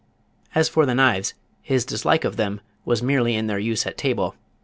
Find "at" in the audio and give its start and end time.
3.85-3.99